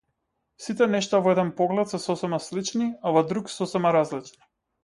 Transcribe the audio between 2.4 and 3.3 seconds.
слични, а во